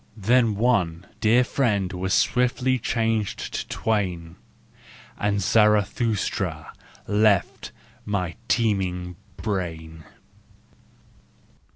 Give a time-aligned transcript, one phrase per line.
[0.17, 4.35] Then one, dear friend, was swiftly changed to twain,
[5.19, 6.73] And Zarathustra
[7.05, 7.71] left
[8.03, 10.03] my teeming brain